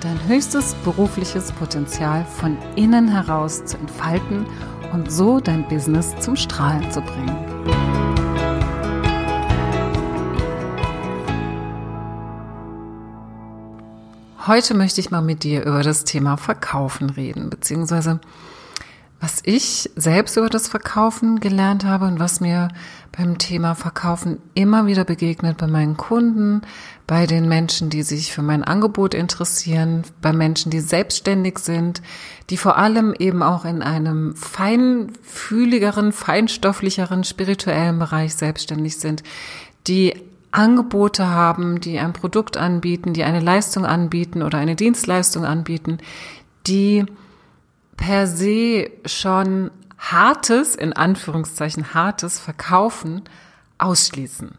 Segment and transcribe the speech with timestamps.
[0.00, 4.46] dein höchstes berufliches Potenzial von innen heraus zu entfalten
[4.92, 7.36] und so dein Business zum Strahlen zu bringen.
[14.46, 18.20] Heute möchte ich mal mit dir über das Thema Verkaufen reden, beziehungsweise
[19.20, 22.68] was ich selbst über das Verkaufen gelernt habe und was mir
[23.16, 26.62] beim Thema Verkaufen immer wieder begegnet bei meinen Kunden,
[27.06, 32.00] bei den Menschen, die sich für mein Angebot interessieren, bei Menschen, die selbstständig sind,
[32.48, 39.22] die vor allem eben auch in einem feinfühligeren, feinstofflicheren, spirituellen Bereich selbstständig sind,
[39.86, 40.14] die
[40.50, 45.98] Angebote haben, die ein Produkt anbieten, die eine Leistung anbieten oder eine Dienstleistung anbieten,
[46.66, 47.04] die
[48.00, 53.22] per se schon hartes, in Anführungszeichen hartes Verkaufen
[53.78, 54.52] ausschließen.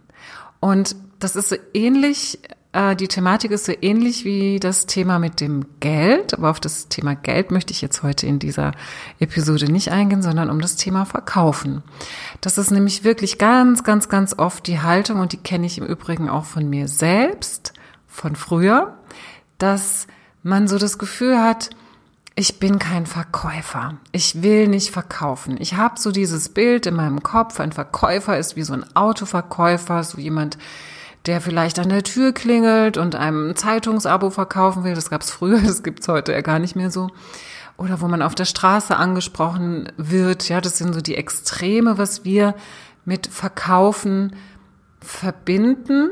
[0.59, 2.39] Und das ist so ähnlich,
[2.72, 6.36] äh, die Thematik ist so ähnlich wie das Thema mit dem Geld.
[6.36, 8.73] Aber auf das Thema Geld möchte ich jetzt heute in dieser
[9.20, 11.81] Episode nicht eingehen, sondern um das Thema Verkaufen.
[12.42, 15.86] Das ist nämlich wirklich ganz, ganz, ganz oft die Haltung und die kenne ich im
[15.86, 17.73] Übrigen auch von mir selbst,
[18.05, 18.98] von früher,
[19.58, 20.05] dass
[20.44, 21.72] man so das Gefühl hat,
[22.35, 23.97] ich bin kein Verkäufer.
[24.11, 25.57] Ich will nicht verkaufen.
[25.59, 30.03] Ich habe so dieses Bild in meinem Kopf, ein Verkäufer ist wie so ein Autoverkäufer,
[30.03, 30.57] so jemand,
[31.25, 34.95] der vielleicht an der Tür klingelt und einem ein Zeitungsabo verkaufen will.
[34.95, 37.09] Das gab's früher, das gibt's heute ja gar nicht mehr so.
[37.77, 40.47] Oder wo man auf der Straße angesprochen wird.
[40.47, 42.55] Ja, das sind so die Extreme, was wir
[43.05, 44.36] mit Verkaufen
[45.02, 46.11] verbinden.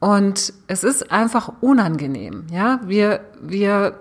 [0.00, 2.46] Und es ist einfach unangenehm.
[2.50, 3.98] Ja, wir, wir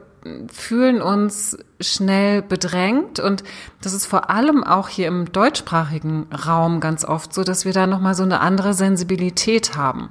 [0.52, 3.44] fühlen uns schnell bedrängt und
[3.82, 7.88] das ist vor allem auch hier im deutschsprachigen Raum ganz oft so, dass wir da
[7.88, 10.09] noch mal so eine andere Sensibilität haben.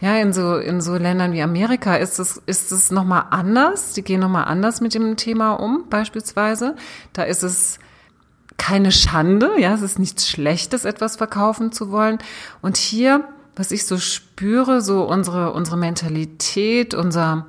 [0.00, 3.92] Ja, in so in so Ländern wie Amerika ist es ist es noch mal anders.
[3.92, 6.76] Die gehen noch mal anders mit dem Thema um, beispielsweise.
[7.12, 7.78] Da ist es
[8.56, 12.18] keine Schande, ja, es ist nichts Schlechtes, etwas verkaufen zu wollen.
[12.60, 13.24] Und hier,
[13.56, 17.46] was ich so spüre, so unsere unsere Mentalität, unser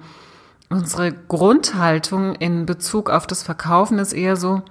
[0.69, 4.63] Unsere Grundhaltung in Bezug auf das Verkaufen ist eher so,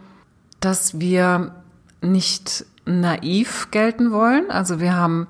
[0.61, 1.55] dass wir
[2.01, 4.51] nicht naiv gelten wollen.
[4.51, 5.29] Also wir haben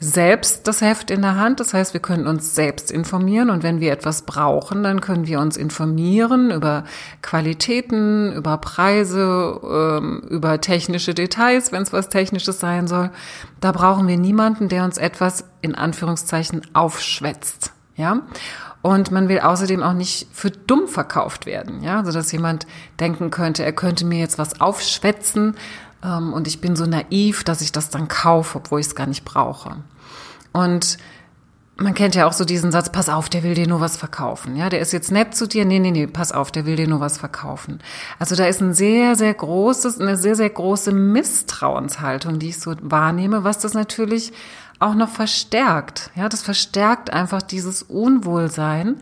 [0.00, 1.60] selbst das Heft in der Hand.
[1.60, 5.40] Das heißt, wir können uns selbst informieren und wenn wir etwas brauchen, dann können wir
[5.40, 6.84] uns informieren über
[7.22, 13.10] Qualitäten, über Preise, ähm, über technische Details, wenn es was Technisches sein soll.
[13.60, 17.72] Da brauchen wir niemanden, der uns etwas in Anführungszeichen aufschwätzt.
[17.96, 18.22] Ja.
[18.84, 22.66] Und man will außerdem auch nicht für dumm verkauft werden, ja, so dass jemand
[23.00, 25.56] denken könnte, er könnte mir jetzt was aufschwätzen
[26.04, 29.06] ähm, und ich bin so naiv, dass ich das dann kaufe, obwohl ich es gar
[29.06, 29.76] nicht brauche.
[30.52, 30.98] Und
[31.76, 34.54] man kennt ja auch so diesen Satz, pass auf, der will dir nur was verkaufen.
[34.54, 35.64] Ja, der ist jetzt nett zu dir.
[35.64, 37.80] Nee, nee, nee, pass auf, der will dir nur was verkaufen.
[38.18, 42.74] Also da ist ein sehr, sehr großes, eine sehr, sehr große Misstrauenshaltung, die ich so
[42.80, 44.32] wahrnehme, was das natürlich
[44.78, 46.10] auch noch verstärkt.
[46.14, 48.96] Ja, das verstärkt einfach dieses Unwohlsein,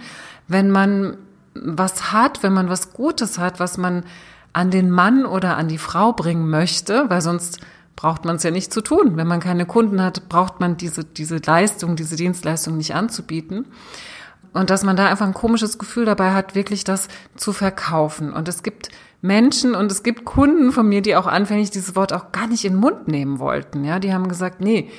[0.48, 1.18] wenn man
[1.54, 4.04] was hat, wenn man was Gutes hat, was man
[4.54, 7.60] an den Mann oder an die Frau bringen möchte, weil sonst
[7.96, 9.16] braucht man es ja nicht zu tun.
[9.16, 13.66] Wenn man keine Kunden hat, braucht man diese, diese Leistung, diese Dienstleistung nicht anzubieten.
[14.52, 18.32] Und dass man da einfach ein komisches Gefühl dabei hat, wirklich das zu verkaufen.
[18.32, 18.90] Und es gibt
[19.22, 22.64] Menschen und es gibt Kunden von mir, die auch anfänglich dieses Wort auch gar nicht
[22.64, 23.84] in den Mund nehmen wollten.
[23.84, 24.90] Ja, die haben gesagt, nee,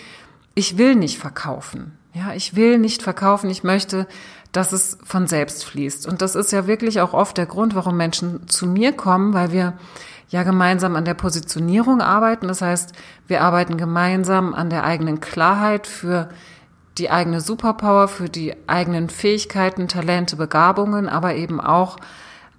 [0.56, 1.98] ich will nicht verkaufen.
[2.14, 3.50] Ja, ich will nicht verkaufen.
[3.50, 4.08] Ich möchte,
[4.54, 6.08] dass es von selbst fließt.
[6.08, 9.52] Und das ist ja wirklich auch oft der Grund, warum Menschen zu mir kommen, weil
[9.52, 9.74] wir
[10.30, 12.48] ja gemeinsam an der Positionierung arbeiten.
[12.48, 12.94] Das heißt,
[13.28, 16.30] wir arbeiten gemeinsam an der eigenen Klarheit für
[16.98, 21.98] die eigene Superpower, für die eigenen Fähigkeiten, Talente, Begabungen, aber eben auch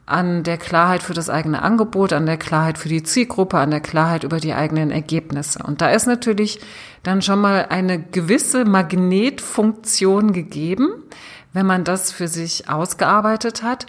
[0.06, 3.80] an der Klarheit für das eigene Angebot, an der Klarheit für die Zielgruppe, an der
[3.80, 5.60] Klarheit über die eigenen Ergebnisse.
[5.62, 6.60] Und da ist natürlich
[7.04, 10.90] dann schon mal eine gewisse Magnetfunktion gegeben,
[11.54, 13.86] wenn man das für sich ausgearbeitet hat.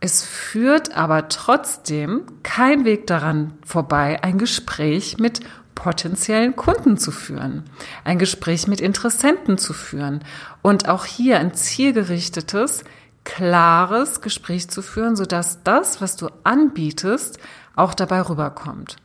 [0.00, 5.40] Es führt aber trotzdem kein Weg daran vorbei, ein Gespräch mit
[5.74, 7.64] potenziellen Kunden zu führen,
[8.04, 10.24] ein Gespräch mit Interessenten zu führen
[10.62, 12.84] und auch hier ein zielgerichtetes,
[13.24, 17.38] klares Gespräch zu führen, sodass das, was du anbietest,
[17.76, 18.96] auch dabei rüberkommt.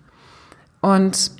[0.82, 1.32] Und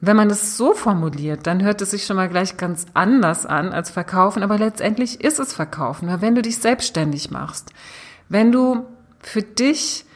[0.00, 3.72] wenn man es so formuliert, dann hört es sich schon mal gleich ganz anders an
[3.72, 7.70] als verkaufen, aber letztendlich ist es verkaufen, weil wenn du dich selbstständig machst,
[8.28, 8.86] wenn du
[9.20, 10.06] für dich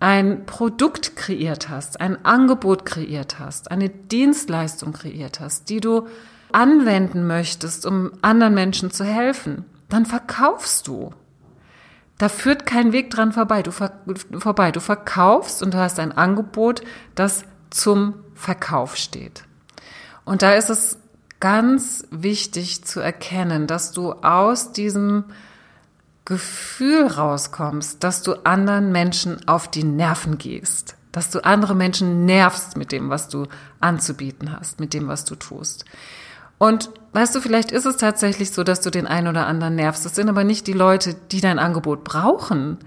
[0.00, 6.08] ein Produkt kreiert hast, ein Angebot kreiert hast, eine Dienstleistung kreiert hast, die du
[6.52, 11.12] anwenden möchtest, um anderen Menschen zu helfen, dann verkaufst du.
[12.18, 13.62] Da führt kein Weg dran vorbei.
[13.62, 13.92] Du, ver
[14.38, 14.72] vorbei.
[14.72, 16.82] du verkaufst und du hast ein Angebot,
[17.14, 19.44] das zum Verkauf steht.
[20.24, 20.98] Und da ist es
[21.40, 25.24] ganz wichtig zu erkennen, dass du aus diesem
[26.24, 32.76] Gefühl rauskommst, dass du anderen Menschen auf die Nerven gehst, dass du andere Menschen nervst
[32.76, 33.46] mit dem, was du
[33.80, 35.84] anzubieten hast, mit dem, was du tust.
[36.56, 40.04] Und weißt du, vielleicht ist es tatsächlich so, dass du den einen oder anderen nervst.
[40.04, 42.78] Das sind aber nicht die Leute, die dein Angebot brauchen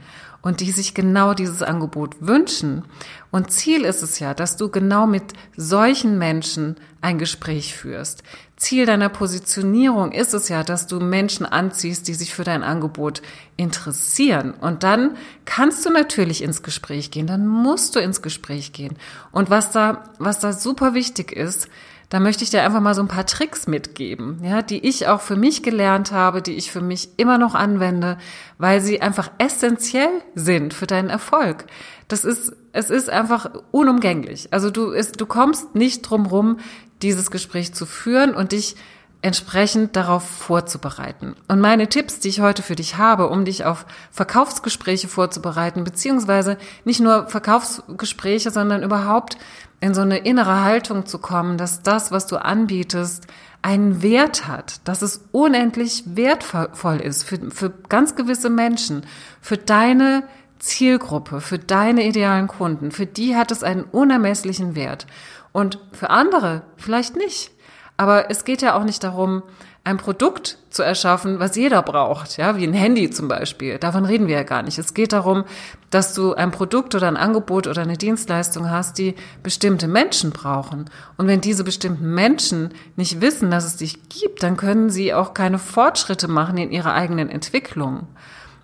[0.43, 2.83] und die sich genau dieses Angebot wünschen.
[3.31, 5.23] Und Ziel ist es ja, dass du genau mit
[5.57, 8.21] solchen Menschen ein Gespräch führst.
[8.57, 13.21] Ziel deiner Positionierung ist es ja, dass du Menschen anziehst, die sich für dein Angebot
[13.57, 14.53] interessieren.
[14.53, 18.97] Und dann kannst du natürlich ins Gespräch gehen, dann musst du ins Gespräch gehen.
[19.31, 21.67] Und was da, was da super wichtig ist,
[22.13, 25.19] da möchte ich dir einfach mal so ein paar Tricks mitgeben, ja, die ich auch
[25.19, 28.19] für mich gelernt habe, die ich für mich immer noch anwende,
[28.59, 31.65] weil sie einfach essentiell sind für deinen Erfolg.
[32.09, 34.49] Das ist, es ist einfach unumgänglich.
[34.53, 36.59] Also du, ist, du kommst nicht drum rum,
[37.01, 38.75] dieses Gespräch zu führen und dich
[39.23, 41.35] entsprechend darauf vorzubereiten.
[41.47, 46.57] Und meine Tipps, die ich heute für dich habe, um dich auf Verkaufsgespräche vorzubereiten, beziehungsweise
[46.85, 49.37] nicht nur Verkaufsgespräche, sondern überhaupt
[49.83, 53.27] in so eine innere Haltung zu kommen, dass das, was du anbietest,
[53.61, 59.05] einen Wert hat, dass es unendlich wertvoll ist für, für ganz gewisse Menschen,
[59.41, 60.23] für deine
[60.57, 65.05] Zielgruppe, für deine idealen Kunden, für die hat es einen unermesslichen Wert.
[65.51, 67.51] Und für andere vielleicht nicht.
[67.97, 69.43] Aber es geht ja auch nicht darum,
[69.85, 73.77] ein Produkt zu erschaffen, was jeder braucht, ja, wie ein Handy zum Beispiel.
[73.79, 74.77] Davon reden wir ja gar nicht.
[74.77, 75.43] Es geht darum,
[75.89, 80.89] dass du ein Produkt oder ein Angebot oder eine Dienstleistung hast, die bestimmte Menschen brauchen.
[81.17, 85.33] Und wenn diese bestimmten Menschen nicht wissen, dass es dich gibt, dann können sie auch
[85.33, 88.07] keine Fortschritte machen in ihrer eigenen Entwicklung.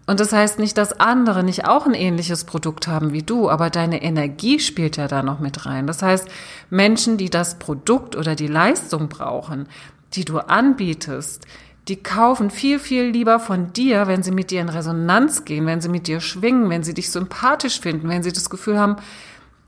[0.07, 3.69] Und das heißt nicht, dass andere nicht auch ein ähnliches Produkt haben wie du, aber
[3.69, 5.85] deine Energie spielt ja da noch mit rein.
[5.85, 6.29] Das heißt,
[6.71, 9.67] Menschen, die das Produkt oder die Leistung brauchen,
[10.13, 11.45] die du anbietest,
[11.87, 15.81] die kaufen viel, viel lieber von dir, wenn sie mit dir in Resonanz gehen, wenn
[15.81, 18.97] sie mit dir schwingen, wenn sie dich sympathisch finden, wenn sie das Gefühl haben,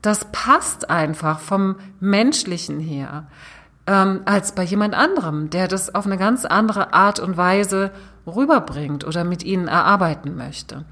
[0.02, 3.26] das passt einfach vom Menschlichen her,
[3.86, 7.90] ähm, als bei jemand anderem, der das auf eine ganz andere Art und Weise
[8.26, 10.84] rüberbringt oder mit ihnen erarbeiten möchte.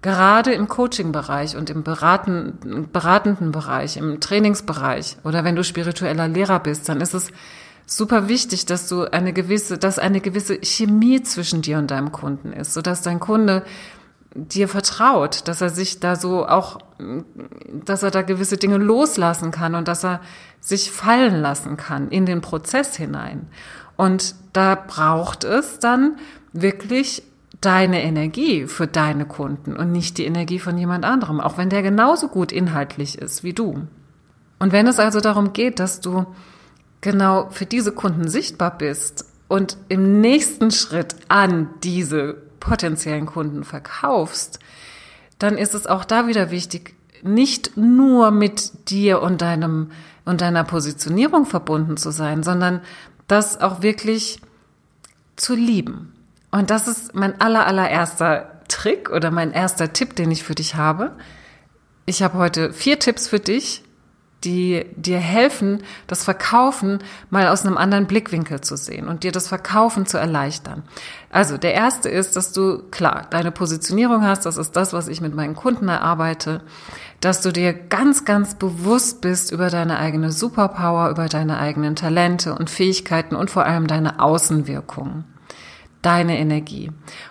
[0.00, 6.58] Gerade im Coaching-Bereich und im beraten, beratenden Bereich, im Trainingsbereich oder wenn du spiritueller Lehrer
[6.58, 7.30] bist, dann ist es
[7.86, 12.52] super wichtig, dass du eine gewisse, dass eine gewisse Chemie zwischen dir und deinem Kunden
[12.52, 13.64] ist, sodass dein Kunde
[14.34, 16.78] dir vertraut, dass er sich da so auch,
[17.84, 20.20] dass er da gewisse Dinge loslassen kann und dass er
[20.60, 23.46] sich fallen lassen kann in den Prozess hinein.
[23.96, 26.16] Und da braucht es dann
[26.52, 27.22] wirklich
[27.60, 31.82] deine Energie für deine Kunden und nicht die Energie von jemand anderem, auch wenn der
[31.82, 33.86] genauso gut inhaltlich ist wie du.
[34.58, 36.26] Und wenn es also darum geht, dass du
[37.02, 44.58] genau für diese Kunden sichtbar bist und im nächsten Schritt an diese potenziellen Kunden verkaufst,
[45.38, 49.90] dann ist es auch da wieder wichtig, nicht nur mit dir und deinem
[50.24, 52.80] und deiner Positionierung verbunden zu sein, sondern
[53.26, 54.40] das auch wirklich
[55.36, 56.12] zu lieben.
[56.50, 60.76] Und das ist mein aller, allererster Trick oder mein erster Tipp, den ich für dich
[60.76, 61.16] habe.
[62.06, 63.82] Ich habe heute vier Tipps für dich,
[64.44, 66.98] die dir helfen, das Verkaufen
[67.30, 70.82] mal aus einem anderen Blickwinkel zu sehen und dir das Verkaufen zu erleichtern.
[71.30, 75.20] Also der erste ist, dass du klar deine Positionierung hast, das ist das, was ich
[75.20, 76.62] mit meinen Kunden erarbeite,
[77.20, 82.54] dass du dir ganz, ganz bewusst bist über deine eigene Superpower, über deine eigenen Talente
[82.54, 85.24] und Fähigkeiten und vor allem deine Außenwirkung
[86.02, 86.90] deine Energie.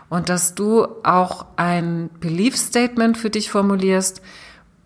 [0.09, 4.21] Und dass du auch ein Belief Statement für dich formulierst,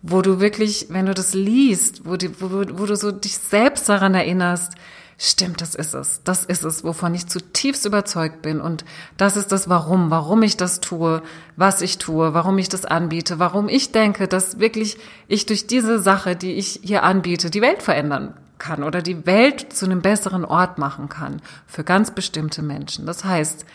[0.02, 3.88] wo du wirklich, wenn du das liest, wo, die, wo, wo du so dich selbst
[3.88, 4.74] daran erinnerst,
[5.18, 6.20] stimmt, das ist es.
[6.24, 8.60] Das ist es, wovon ich zutiefst überzeugt bin.
[8.60, 8.84] Und
[9.16, 11.22] das ist das Warum, warum ich das tue,
[11.56, 14.98] was ich tue, warum ich das anbiete, warum ich denke, dass wirklich
[15.28, 19.72] ich durch diese Sache, die ich hier anbiete, die Welt verändern kann oder die Welt
[19.72, 23.06] zu einem besseren Ort machen kann für ganz bestimmte Menschen.
[23.06, 23.66] Das heißt,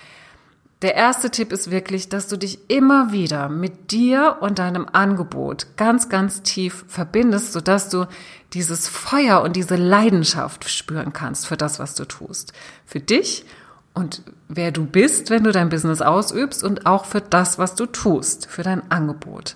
[0.82, 5.68] der erste Tipp ist wirklich, dass du dich immer wieder mit dir und deinem Angebot
[5.78, 8.08] ganz, ganz tief verbindest, sodass du
[8.54, 12.54] dieses Feuer und diese Leidenschaft spüren kannst für das, was du tust.
[12.86, 13.46] Für dich
[13.94, 17.86] und wer du bist, wenn du dein Business ausübst und auch für das, was du
[17.86, 19.56] tust, für dein Angebot.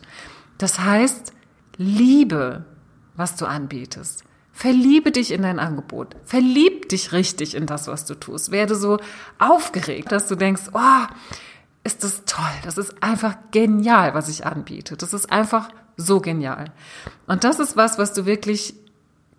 [0.57, 1.33] Das heißt,
[1.77, 2.65] liebe,
[3.15, 4.23] was du anbietest.
[4.57, 6.15] Verliebe dich in dein Angebot.
[6.23, 8.51] Verlieb dich richtig in das, was du tust.
[8.51, 8.99] Werde so
[9.37, 11.05] aufgeregt, dass du denkst, oh,
[11.83, 12.45] ist das toll.
[12.63, 14.95] Das ist einfach genial, was ich anbiete.
[14.95, 16.71] Das ist einfach so genial.
[17.27, 18.75] Und das ist was, was du wirklich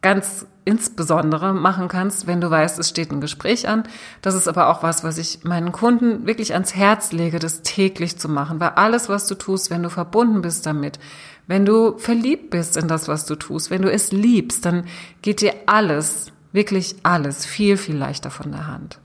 [0.07, 3.83] ganz insbesondere machen kannst, wenn du weißt, es steht ein Gespräch an.
[4.23, 8.17] Das ist aber auch was, was ich meinen Kunden wirklich ans Herz lege, das täglich
[8.17, 11.01] zu machen, weil alles, was du tust, wenn du verbunden bist damit,
[11.49, 14.85] wenn du verliebt bist in das, was du tust, wenn du es liebst, dann
[15.23, 19.01] geht dir alles, wirklich alles viel, viel leichter von der Hand.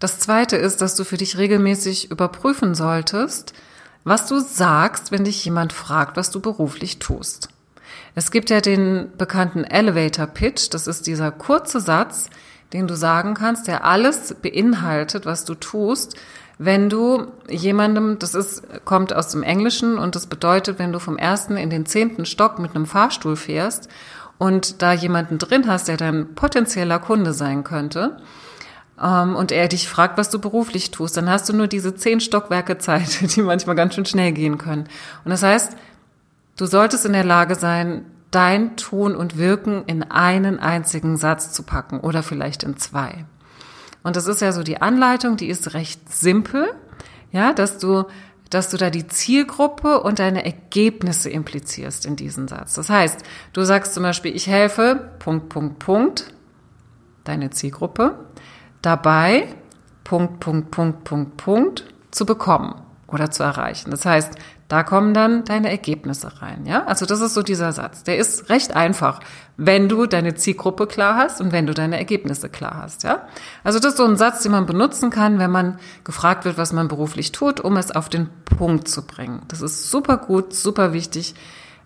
[0.00, 3.52] Das zweite ist, dass du für dich regelmäßig überprüfen solltest,
[4.02, 7.51] was du sagst, wenn dich jemand fragt, was du beruflich tust.
[8.14, 12.28] Es gibt ja den bekannten Elevator Pitch, das ist dieser kurze Satz,
[12.72, 16.16] den du sagen kannst, der alles beinhaltet, was du tust,
[16.58, 21.16] wenn du jemandem, das ist, kommt aus dem Englischen und das bedeutet, wenn du vom
[21.16, 23.88] ersten in den zehnten Stock mit einem Fahrstuhl fährst
[24.38, 28.18] und da jemanden drin hast, der dein potenzieller Kunde sein könnte,
[29.02, 32.20] ähm, und er dich fragt, was du beruflich tust, dann hast du nur diese zehn
[32.20, 34.84] Stockwerke Zeit, die manchmal ganz schön schnell gehen können.
[35.24, 35.76] Und das heißt,
[36.62, 41.64] Du solltest in der Lage sein, dein Tun und Wirken in einen einzigen Satz zu
[41.64, 43.24] packen oder vielleicht in zwei.
[44.04, 46.72] Und das ist ja so die Anleitung, die ist recht simpel,
[47.32, 48.04] ja, dass du,
[48.48, 52.74] dass du da die Zielgruppe und deine Ergebnisse implizierst in diesen Satz.
[52.74, 56.32] Das heißt, du sagst zum Beispiel, ich helfe, Punkt, Punkt, Punkt,
[57.24, 58.20] deine Zielgruppe,
[58.82, 59.48] dabei,
[60.04, 63.90] Punkt, Punkt, Punkt, Punkt, Punkt, zu bekommen oder zu erreichen.
[63.90, 64.36] Das heißt,
[64.72, 66.86] da kommen dann deine Ergebnisse rein, ja?
[66.86, 68.04] Also das ist so dieser Satz.
[68.04, 69.20] Der ist recht einfach,
[69.58, 73.28] wenn du deine Zielgruppe klar hast und wenn du deine Ergebnisse klar hast, ja?
[73.64, 76.72] Also das ist so ein Satz, den man benutzen kann, wenn man gefragt wird, was
[76.72, 79.42] man beruflich tut, um es auf den Punkt zu bringen.
[79.48, 81.34] Das ist super gut, super wichtig,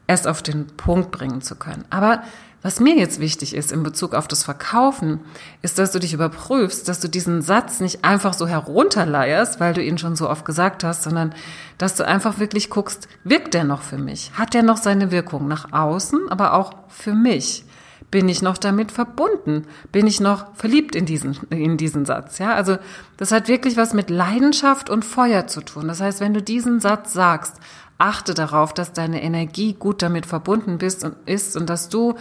[0.07, 1.87] es auf den Punkt bringen zu können.
[1.91, 2.23] Aber
[2.67, 5.21] was mir jetzt wichtig ist in Bezug auf das Verkaufen,
[5.63, 9.81] ist, dass du dich überprüfst, dass du diesen Satz nicht einfach so herunterleierst, weil du
[9.81, 11.33] ihn schon so oft gesagt hast, sondern
[11.79, 14.33] dass du einfach wirklich guckst, wirkt der noch für mich?
[14.35, 17.65] Hat der noch seine Wirkung nach außen, aber auch für mich?
[18.11, 19.69] Bin ich noch damit verbunden?
[19.93, 22.39] Bin ich noch verliebt in diesen, in diesen Satz?
[22.39, 22.79] Ja, also
[23.17, 25.87] das hat wirklich was mit Leidenschaft und Feuer zu tun.
[25.87, 27.55] Das heißt, wenn du diesen Satz sagst,
[27.99, 32.17] achte darauf, dass deine Energie gut damit verbunden bist und ist und dass du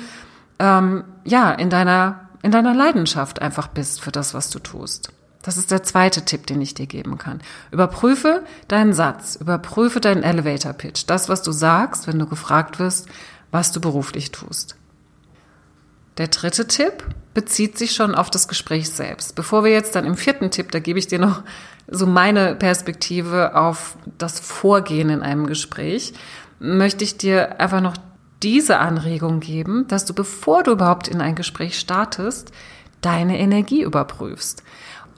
[0.60, 5.12] ähm, ja, in deiner, in deiner Leidenschaft einfach bist für das, was du tust.
[5.42, 7.40] Das ist der zweite Tipp, den ich dir geben kann.
[7.72, 13.08] Überprüfe deinen Satz, überprüfe deinen Elevator Pitch, das, was du sagst, wenn du gefragt wirst,
[13.52, 14.76] was du beruflich tust.
[16.18, 17.04] Der dritte Tipp
[17.36, 19.36] bezieht sich schon auf das Gespräch selbst.
[19.36, 21.44] Bevor wir jetzt dann im vierten Tipp, da gebe ich dir noch
[21.88, 26.14] so meine Perspektive auf das Vorgehen in einem Gespräch,
[26.60, 27.96] möchte ich dir einfach noch
[28.44, 32.52] diese Anregung geben, dass du, bevor du überhaupt in ein Gespräch startest,
[33.02, 34.64] deine Energie überprüfst.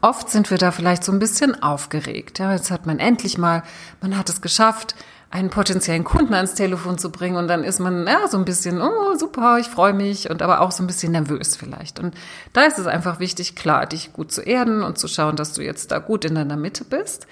[0.02, 2.40] Oft sind wir da vielleicht so ein bisschen aufgeregt.
[2.40, 3.64] Ja, jetzt hat man endlich mal,
[4.02, 4.96] man hat es geschafft,
[5.30, 8.82] einen potenziellen Kunden ans Telefon zu bringen und dann ist man ja so ein bisschen,
[8.82, 12.00] oh super, ich freue mich und aber auch so ein bisschen nervös vielleicht.
[12.00, 12.16] Und
[12.54, 15.62] da ist es einfach wichtig, klar, dich gut zu erden und zu schauen, dass du
[15.62, 17.28] jetzt da gut in deiner Mitte bist.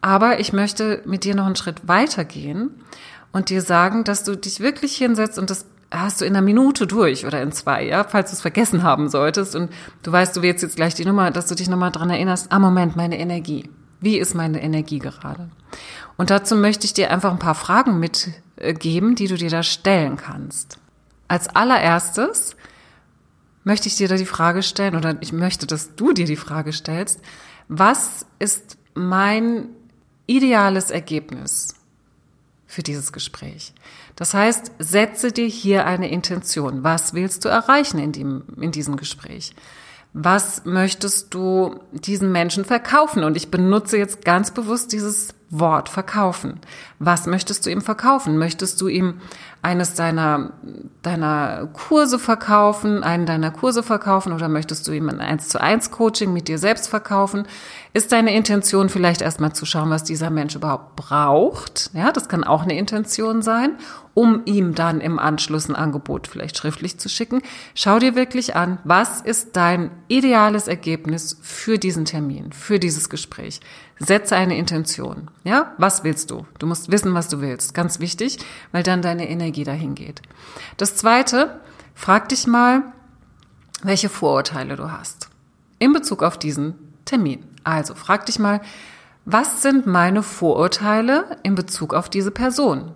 [0.00, 2.70] Aber ich möchte mit dir noch einen Schritt weitergehen
[3.32, 6.86] und dir sagen, dass du dich wirklich hinsetzt und das hast du in einer Minute
[6.86, 9.72] durch oder in zwei, ja, falls du es vergessen haben solltest und
[10.02, 12.58] du weißt, du wählst jetzt gleich die Nummer, dass du dich nochmal dran erinnerst, ah
[12.58, 13.68] Moment, meine Energie.
[14.00, 15.50] Wie ist meine Energie gerade?
[16.16, 20.16] Und dazu möchte ich dir einfach ein paar Fragen mitgeben, die du dir da stellen
[20.16, 20.78] kannst.
[21.28, 22.56] Als allererstes
[23.64, 26.72] möchte ich dir da die Frage stellen, oder ich möchte, dass du dir die Frage
[26.72, 27.20] stellst,
[27.68, 29.68] was ist mein
[30.26, 31.74] ideales Ergebnis?
[32.70, 33.72] Für dieses Gespräch.
[34.14, 36.84] Das heißt, setze dir hier eine Intention.
[36.84, 39.52] Was willst du erreichen in, dem, in diesem Gespräch?
[40.12, 43.24] Was möchtest du diesen Menschen verkaufen?
[43.24, 46.60] Und ich benutze jetzt ganz bewusst dieses Wort verkaufen.
[47.00, 48.38] Was möchtest du ihm verkaufen?
[48.38, 49.20] Möchtest du ihm
[49.62, 50.52] eines deiner,
[51.02, 55.90] deiner Kurse verkaufen, einen deiner Kurse verkaufen oder möchtest du ihm ein 1 zu 1
[55.90, 57.48] Coaching mit dir selbst verkaufen?
[57.92, 61.90] Ist deine Intention vielleicht erstmal zu schauen, was dieser Mensch überhaupt braucht?
[61.94, 63.72] Ja, das kann auch eine Intention sein,
[64.20, 67.40] um ihm dann im Anschluss ein Angebot vielleicht schriftlich zu schicken.
[67.74, 73.60] Schau dir wirklich an, was ist dein ideales Ergebnis für diesen Termin, für dieses Gespräch?
[73.98, 75.30] Setze eine Intention.
[75.42, 76.44] Ja, was willst du?
[76.58, 77.72] Du musst wissen, was du willst.
[77.72, 78.36] Ganz wichtig,
[78.72, 80.20] weil dann deine Energie dahin geht.
[80.76, 81.58] Das zweite,
[81.94, 82.92] frag dich mal,
[83.82, 85.30] welche Vorurteile du hast
[85.78, 86.74] in Bezug auf diesen
[87.06, 87.42] Termin.
[87.64, 88.60] Also frag dich mal,
[89.24, 92.94] was sind meine Vorurteile in Bezug auf diese Person?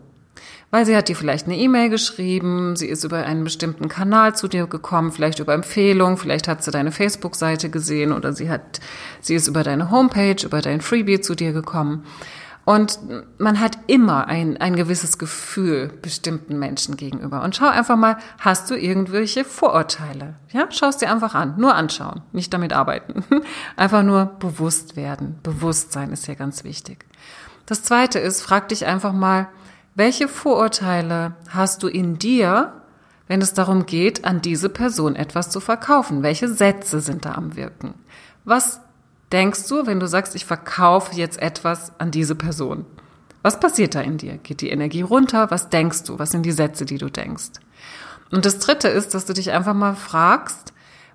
[0.75, 4.49] Weil sie hat dir vielleicht eine E-Mail geschrieben, sie ist über einen bestimmten Kanal zu
[4.49, 8.81] dir gekommen, vielleicht über Empfehlung, vielleicht hat sie deine Facebook-Seite gesehen oder sie hat,
[9.21, 12.04] sie ist über deine Homepage, über dein Freebie zu dir gekommen.
[12.64, 12.99] Und
[13.38, 17.45] man hat immer ein, ein gewisses Gefühl bestimmten Menschen gegenüber.
[17.45, 20.35] Und schau einfach mal, hast du irgendwelche Vorurteile?
[20.50, 21.54] Ja, schau es dir einfach an.
[21.57, 23.23] Nur anschauen, nicht damit arbeiten.
[23.76, 25.38] Einfach nur bewusst werden.
[25.45, 27.04] Bewusstsein ist ja ganz wichtig.
[27.64, 29.47] Das zweite ist, frag dich einfach mal,
[29.95, 32.73] welche Vorurteile hast du in dir,
[33.29, 36.23] wenn es darum geht, an diese Person etwas zu verkaufen?
[36.23, 37.95] Welche Sätze sind da am Wirken?
[38.45, 38.81] Was
[39.33, 42.85] denkst du, wenn du sagst, ich verkaufe jetzt etwas an diese Person?
[43.43, 44.39] Was passiert da in dir?
[44.39, 45.51] Geht die Energie runter?
[45.51, 46.19] Was denkst du?
[46.19, 47.53] Was sind die Sätze, die du denkst?
[48.31, 50.73] Und das dritte ist, dass du dich einfach mal fragst,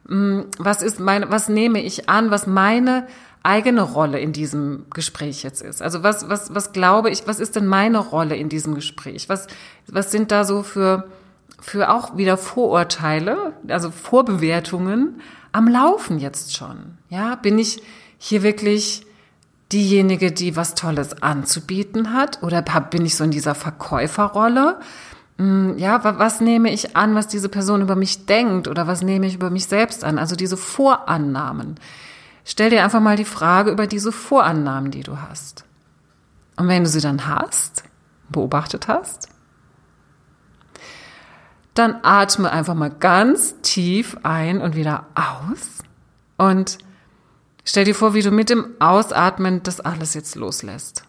[0.08, 3.08] hm, was ist meine, was nehme ich an, was meine
[3.44, 5.82] eigene Rolle in diesem Gespräch jetzt ist.
[5.82, 9.30] Also was, was, was glaube ich, was ist denn meine Rolle in diesem Gespräch?
[9.30, 9.48] Was,
[9.88, 11.08] was sind da so für,
[11.60, 16.98] für auch wieder Vorurteile, also Vorbewertungen am Laufen jetzt schon?
[17.10, 17.82] Ja, bin ich,
[18.18, 19.06] hier wirklich
[19.72, 22.44] diejenige, die was Tolles anzubieten hat?
[22.44, 24.80] Oder bin ich so in dieser Verkäuferrolle?
[25.38, 28.68] Hm, ja, was nehme ich an, was diese Person über mich denkt?
[28.68, 30.20] Oder was nehme ich über mich selbst an?
[30.20, 31.76] Also diese Vorannahmen.
[32.50, 35.66] Stell dir einfach mal die Frage über diese Vorannahmen, die du hast.
[36.58, 37.84] Und wenn du sie dann hast,
[38.30, 39.30] beobachtet hast,
[41.76, 45.84] dann atme einfach mal ganz tief ein und wieder aus
[46.38, 46.80] und
[47.66, 51.04] Stell dir vor, wie du mit dem Ausatmen das alles jetzt loslässt.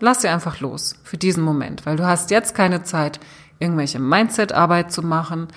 [0.00, 3.20] Lass sie einfach los für diesen Moment, weil du hast jetzt keine Zeit,
[3.58, 5.48] irgendwelche Mindset-Arbeit zu machen.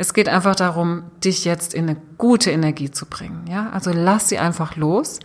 [0.00, 3.46] Es geht einfach darum, dich jetzt in eine gute Energie zu bringen.
[3.48, 5.18] Ja, also lass sie einfach los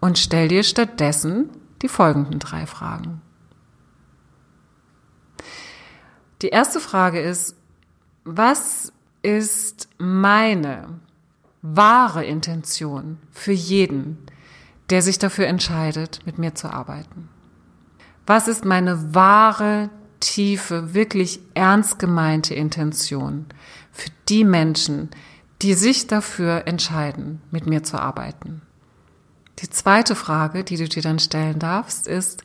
[0.00, 1.48] und stell dir stattdessen
[1.80, 3.22] die folgenden drei Fragen.
[6.42, 7.54] Die erste Frage ist,
[8.24, 10.88] was ist meine
[11.62, 14.18] wahre Intention für jeden,
[14.90, 17.28] der sich dafür entscheidet, mit mir zu arbeiten?
[18.26, 23.46] Was ist meine wahre, tiefe, wirklich ernst gemeinte Intention
[23.96, 25.10] für die Menschen,
[25.62, 28.62] die sich dafür entscheiden, mit mir zu arbeiten?
[29.60, 32.42] Die zweite Frage, die du dir dann stellen darfst, ist,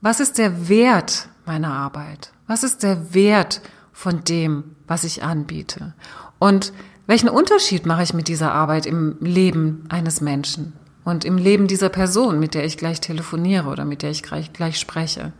[0.00, 2.32] was ist der Wert meiner Arbeit?
[2.46, 5.94] Was ist der Wert von dem, was ich anbiete?
[6.38, 6.74] Und
[7.06, 11.88] welchen Unterschied mache ich mit dieser Arbeit im Leben eines Menschen und im Leben dieser
[11.88, 15.32] Person, mit der ich gleich telefoniere oder mit der ich gleich, gleich spreche?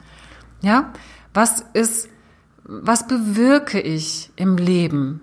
[0.62, 0.92] Ja?
[1.34, 2.08] Was ist,
[2.64, 5.20] was bewirke ich im Leben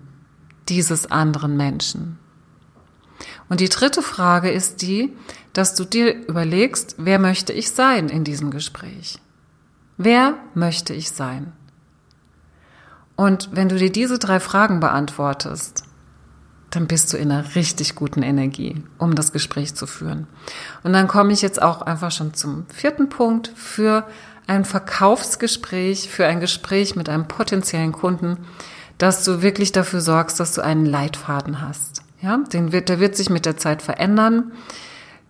[0.71, 2.17] dieses anderen Menschen?
[3.49, 5.13] Und die dritte Frage ist die,
[5.53, 9.19] dass du dir überlegst, wer möchte ich sein in diesem Gespräch?
[9.97, 11.51] Wer möchte ich sein?
[13.17, 15.83] Und wenn du dir diese drei Fragen beantwortest,
[16.69, 20.27] dann bist du in einer richtig guten Energie, um das Gespräch zu führen.
[20.83, 24.07] Und dann komme ich jetzt auch einfach schon zum vierten Punkt für
[24.47, 28.37] ein Verkaufsgespräch, für ein Gespräch mit einem potenziellen Kunden,
[29.01, 32.03] dass du wirklich dafür sorgst, dass du einen Leitfaden hast.
[32.21, 34.51] Ja, den wird, der wird sich mit der Zeit verändern.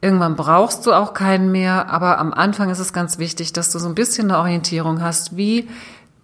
[0.02, 3.80] Irgendwann brauchst du auch keinen mehr, aber am Anfang ist es ganz wichtig, dass du
[3.80, 5.70] so ein bisschen eine Orientierung hast, wie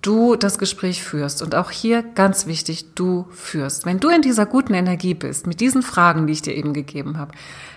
[0.01, 1.41] du das Gespräch führst.
[1.41, 3.85] Und auch hier ganz wichtig, du führst.
[3.85, 7.17] Wenn du in dieser guten Energie bist, mit diesen Fragen, die ich dir eben gegeben
[7.17, 7.31] habe,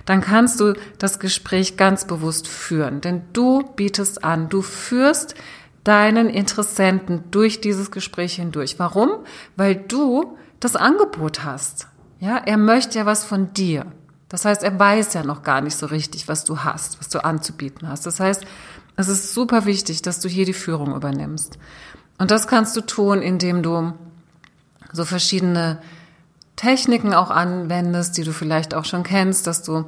[0.05, 3.01] dann kannst du das Gespräch ganz bewusst führen.
[3.01, 5.37] Denn du bietest an, du führst
[5.85, 8.79] deinen Interessenten durch dieses Gespräch hindurch.
[8.79, 9.11] Warum?
[9.57, 11.89] Weil du das Angebot hast.
[12.19, 13.87] Ja, er möchte ja was von dir.
[14.29, 17.25] Das heißt, er weiß ja noch gar nicht so richtig, was du hast, was du
[17.25, 18.07] anzubieten hast.
[18.07, 18.45] Das heißt,
[18.97, 21.59] es ist super wichtig, dass du hier die Führung übernimmst.
[22.19, 23.95] Und das kannst du tun, indem du
[24.93, 25.81] so verschiedene
[26.57, 29.87] Techniken auch anwendest, die du vielleicht auch schon kennst, dass du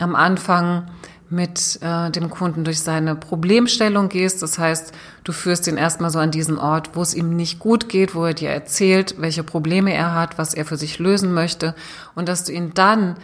[0.00, 0.90] am Anfang
[1.30, 4.42] mit äh, dem Kunden durch seine Problemstellung gehst.
[4.42, 4.92] Das heißt,
[5.24, 8.24] du führst ihn erstmal so an diesen Ort, wo es ihm nicht gut geht, wo
[8.24, 11.74] er dir erzählt, welche Probleme er hat, was er für sich lösen möchte
[12.14, 13.16] und dass du ihn dann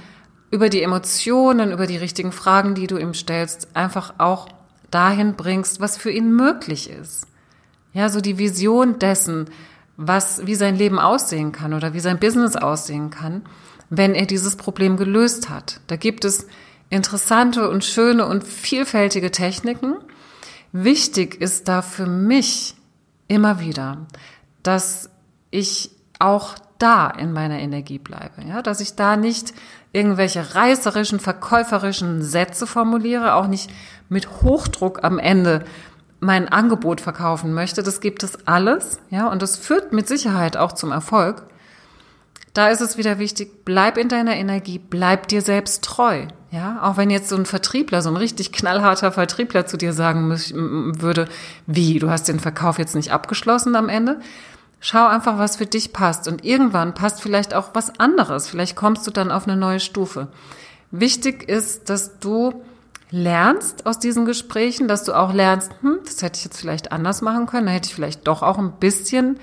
[0.51, 4.49] über die Emotionen, über die richtigen Fragen, die du ihm stellst, einfach auch
[4.91, 7.27] dahin bringst, was für ihn möglich ist.
[7.93, 9.47] Ja, so die Vision dessen,
[9.97, 13.43] was, wie sein Leben aussehen kann oder wie sein Business aussehen kann,
[13.91, 15.81] wenn er dieses Problem gelöst hat.
[15.87, 16.47] Da gibt es
[16.91, 19.97] interessante und schöne und vielfältige Techniken.
[20.73, 22.75] Wichtig ist da für mich
[23.29, 24.07] immer wieder,
[24.63, 25.11] dass
[25.51, 29.55] ich auch da in meiner Energie bleibe, ja, dass ich da nicht
[29.93, 33.71] irgendwelche reißerischen, verkäuferischen Sätze formuliere, auch nicht
[34.09, 35.65] mit Hochdruck am Ende
[36.21, 37.83] mein Angebot verkaufen möchte.
[37.83, 41.45] Das gibt es alles, ja, und das führt mit Sicherheit auch zum Erfolg.
[42.55, 46.29] Da ist es wieder wichtig, bleib in deiner Energie, bleib dir selbst treu.
[46.53, 50.31] Ja, auch wenn jetzt so ein Vertriebler, so ein richtig knallharter Vertriebler zu dir sagen
[51.01, 51.29] würde,
[51.67, 54.21] wie, du hast den Verkauf jetzt nicht abgeschlossen am Ende.
[54.79, 56.29] Schau einfach, was für dich passt.
[56.29, 58.49] Und irgendwann passt vielleicht auch was anderes.
[58.49, 60.29] Vielleicht kommst du dann auf eine neue Stufe.
[60.93, 62.63] Wichtig ist, dass du
[63.11, 67.21] lernst aus diesen Gesprächen, dass du auch lernst, hm, das hätte ich jetzt vielleicht anders
[67.21, 69.41] machen können, da hätte ich vielleicht doch auch ein bisschen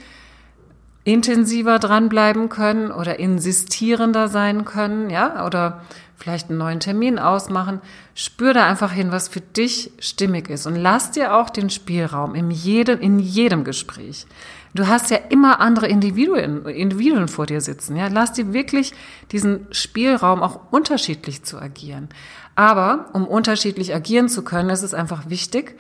[1.04, 5.82] intensiver dranbleiben können oder insistierender sein können, ja, oder
[6.16, 7.82] vielleicht einen neuen Termin ausmachen.
[8.14, 12.36] Spür da einfach hin, was für dich stimmig ist und lass dir auch den Spielraum
[12.36, 14.28] in jedem, in jedem Gespräch.
[14.74, 18.08] Du hast ja immer andere Individuen, Individuen vor dir sitzen, ja.
[18.08, 18.94] Lass dir wirklich
[19.32, 22.10] diesen Spielraum auch unterschiedlich zu agieren.
[22.56, 25.78] Aber um unterschiedlich agieren zu können, ist es einfach wichtig,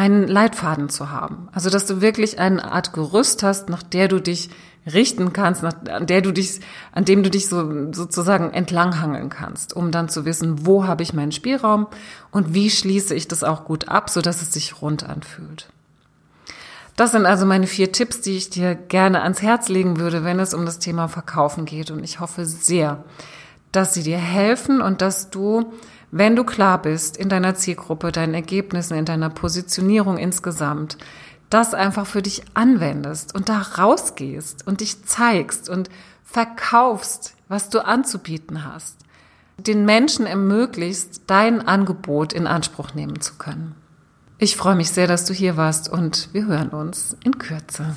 [0.00, 1.50] einen Leitfaden zu haben.
[1.52, 4.48] Also, dass du wirklich eine Art Gerüst hast, nach der du dich
[4.90, 6.60] richten kannst, nach, an der du dich,
[6.92, 11.12] an dem du dich so, sozusagen entlanghangeln kannst, um dann zu wissen, wo habe ich
[11.12, 11.86] meinen Spielraum
[12.30, 15.68] und wie schließe ich das auch gut ab, so dass es sich rund anfühlt.
[16.96, 20.40] Das sind also meine vier Tipps, die ich dir gerne ans Herz legen würde, wenn
[20.40, 21.90] es um das Thema Verkaufen geht.
[21.90, 23.04] Und ich hoffe sehr,
[23.70, 25.74] dass sie dir helfen und dass du
[26.10, 30.98] wenn du klar bist in deiner Zielgruppe, deinen Ergebnissen, in deiner Positionierung insgesamt,
[31.50, 35.90] das einfach für dich anwendest und da rausgehst und dich zeigst und
[36.24, 38.96] verkaufst, was du anzubieten hast,
[39.58, 43.74] den Menschen ermöglicht, dein Angebot in Anspruch nehmen zu können.
[44.38, 47.96] Ich freue mich sehr, dass du hier warst und wir hören uns in Kürze.